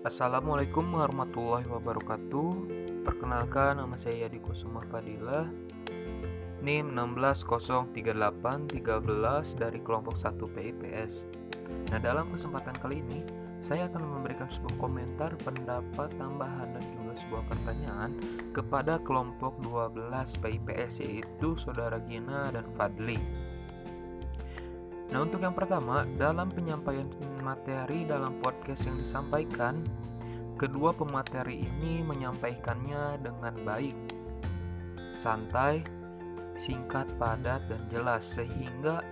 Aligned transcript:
Assalamualaikum 0.00 0.96
warahmatullahi 0.96 1.68
wabarakatuh. 1.68 2.48
Perkenalkan 3.04 3.84
nama 3.84 4.00
saya 4.00 4.24
Yadi 4.24 4.40
Kusuma 4.40 4.80
Fadilah 4.88 5.44
NIM 6.64 6.96
16038313 6.96 8.80
dari 9.60 9.76
kelompok 9.84 10.16
1 10.16 10.40
PIPS 10.40 11.28
Nah 11.92 12.00
dalam 12.00 12.32
kesempatan 12.32 12.80
kali 12.80 13.04
ini 13.04 13.28
saya 13.60 13.92
akan 13.92 14.24
memberikan 14.24 14.48
sebuah 14.48 14.80
komentar, 14.80 15.36
pendapat, 15.44 16.08
tambahan, 16.16 16.72
dan 16.72 16.84
juga 16.96 17.20
sebuah 17.20 17.44
pertanyaan 17.52 18.16
kepada 18.56 18.96
kelompok 19.04 19.60
12 19.60 20.00
PIPS 20.40 21.04
yaitu 21.04 21.60
Saudara 21.60 22.00
Gina 22.08 22.48
dan 22.48 22.64
Fadli 22.72 23.20
Nah, 25.10 25.26
untuk 25.26 25.42
yang 25.42 25.58
pertama, 25.58 26.06
dalam 26.14 26.54
penyampaian 26.54 27.10
materi 27.42 28.06
dalam 28.06 28.38
podcast 28.38 28.86
yang 28.86 28.94
disampaikan, 29.02 29.82
kedua 30.54 30.94
pemateri 30.94 31.66
ini 31.66 31.98
menyampaikannya 32.06 33.18
dengan 33.18 33.54
baik, 33.66 33.98
santai, 35.18 35.82
singkat, 36.54 37.10
padat, 37.18 37.58
dan 37.66 37.82
jelas, 37.90 38.22
sehingga 38.22 39.02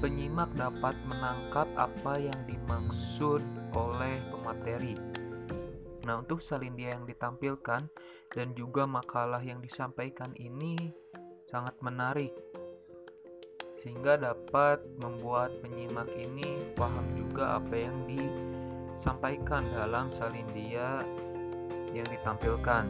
penyimak 0.00 0.48
dapat 0.56 0.96
menangkap 1.04 1.68
apa 1.76 2.16
yang 2.16 2.40
dimaksud 2.48 3.44
oleh 3.76 4.24
pemateri. 4.32 4.96
Nah, 6.08 6.24
untuk 6.24 6.40
salindia 6.40 6.96
yang 6.96 7.04
ditampilkan 7.04 7.92
dan 8.32 8.48
juga 8.56 8.88
makalah 8.88 9.44
yang 9.44 9.60
disampaikan 9.60 10.32
ini 10.40 10.96
sangat 11.44 11.76
menarik 11.84 12.32
sehingga 13.78 14.18
dapat 14.18 14.82
membuat 14.98 15.54
penyimak 15.62 16.10
ini 16.18 16.66
paham 16.74 17.06
juga 17.14 17.62
apa 17.62 17.74
yang 17.78 17.96
disampaikan 18.10 19.62
dalam 19.70 20.10
salindia 20.10 21.06
yang 21.94 22.06
ditampilkan. 22.10 22.84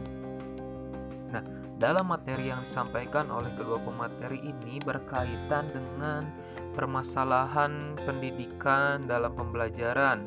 Nah, 1.29 1.43
dalam 1.77 2.09
materi 2.09 2.49
yang 2.49 2.65
disampaikan 2.65 3.29
oleh 3.29 3.53
kedua 3.53 3.77
pemateri 3.79 4.41
ini 4.41 4.81
berkaitan 4.81 5.69
dengan 5.71 6.25
permasalahan 6.73 7.93
pendidikan 8.01 9.05
dalam 9.05 9.31
pembelajaran. 9.37 10.25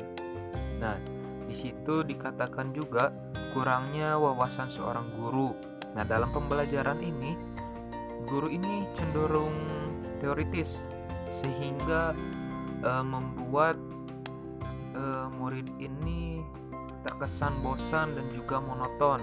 Nah, 0.79 0.97
di 1.45 1.53
situ 1.53 2.07
dikatakan 2.07 2.71
juga 2.71 3.11
kurangnya 3.51 4.15
wawasan 4.17 4.71
seorang 4.71 5.11
guru. 5.19 5.53
Nah, 5.93 6.01
dalam 6.07 6.33
pembelajaran 6.33 7.03
ini, 7.03 7.37
guru 8.25 8.49
ini 8.49 8.89
cenderung 8.97 9.53
teoritis 10.23 10.87
sehingga 11.35 12.15
uh, 12.79 13.03
membuat 13.03 13.75
uh, 14.95 15.27
murid 15.35 15.67
ini 15.83 16.39
terkesan 17.03 17.59
bosan 17.59 18.15
dan 18.15 18.31
juga 18.31 18.63
monoton. 18.63 19.19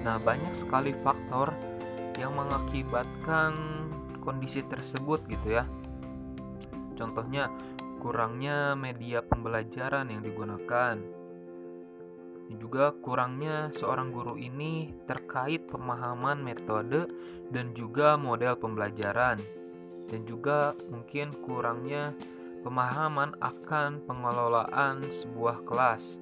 Nah, 0.00 0.16
banyak 0.16 0.56
sekali 0.56 0.96
faktor 1.04 1.52
yang 2.16 2.32
mengakibatkan 2.32 3.52
kondisi 4.24 4.64
tersebut 4.64 5.28
gitu 5.28 5.60
ya. 5.60 5.68
Contohnya 6.96 7.52
kurangnya 8.00 8.72
media 8.72 9.20
pembelajaran 9.20 10.08
yang 10.08 10.24
digunakan. 10.24 11.17
Juga 12.48 12.96
kurangnya 13.04 13.68
seorang 13.76 14.08
guru 14.08 14.40
ini 14.40 14.96
terkait 15.04 15.68
pemahaman 15.68 16.40
metode 16.40 17.12
dan 17.52 17.76
juga 17.76 18.16
model 18.16 18.56
pembelajaran 18.56 19.36
dan 20.08 20.20
juga 20.24 20.72
mungkin 20.88 21.36
kurangnya 21.44 22.16
pemahaman 22.64 23.36
akan 23.44 24.00
pengelolaan 24.08 25.04
sebuah 25.04 25.62
kelas. 25.68 26.18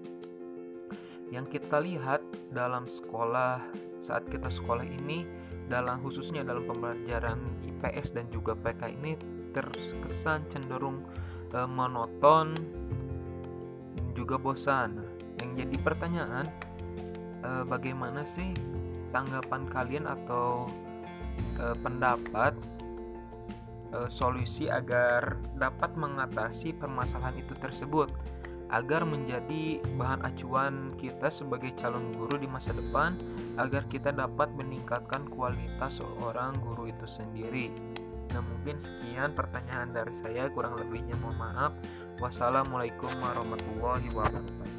Yang 1.30 1.58
kita 1.58 1.78
lihat 1.82 2.22
dalam 2.50 2.86
sekolah 2.86 3.62
saat 4.02 4.26
kita 4.30 4.46
sekolah 4.50 4.86
ini 4.86 5.26
dalam 5.66 5.98
khususnya 5.98 6.46
dalam 6.46 6.62
pembelajaran 6.62 7.42
IPS 7.66 8.14
dan 8.14 8.30
juga 8.30 8.54
PK 8.54 8.94
ini 8.94 9.18
terkesan 9.50 10.46
cenderung 10.46 11.02
e, 11.50 11.58
monoton 11.66 12.54
juga 14.14 14.38
bosan. 14.38 15.15
Yang 15.40 15.50
jadi 15.64 15.76
pertanyaan 15.82 16.46
e, 17.44 17.50
bagaimana 17.68 18.24
sih 18.24 18.52
tanggapan 19.10 19.68
kalian 19.68 20.06
atau 20.08 20.68
e, 21.56 21.64
pendapat 21.80 22.52
e, 23.92 23.98
solusi 24.08 24.68
agar 24.68 25.36
dapat 25.56 25.92
mengatasi 25.96 26.76
permasalahan 26.76 27.36
itu 27.40 27.52
tersebut 27.60 28.08
agar 28.66 29.06
menjadi 29.06 29.78
bahan 29.94 30.26
acuan 30.26 30.90
kita 30.98 31.30
sebagai 31.30 31.70
calon 31.78 32.10
guru 32.18 32.34
di 32.34 32.50
masa 32.50 32.74
depan 32.74 33.14
agar 33.62 33.86
kita 33.86 34.10
dapat 34.10 34.50
meningkatkan 34.58 35.30
kualitas 35.30 36.02
seorang 36.02 36.58
guru 36.66 36.90
itu 36.90 37.06
sendiri. 37.06 37.70
Nah, 38.34 38.42
mungkin 38.42 38.76
sekian 38.76 39.32
pertanyaan 39.38 39.94
dari 39.94 40.12
saya, 40.12 40.50
kurang 40.50 40.76
lebihnya 40.76 41.14
mohon 41.22 41.38
maaf. 41.38 41.72
Wassalamualaikum 42.18 43.08
warahmatullahi 43.22 44.08
wabarakatuh. 44.12 44.75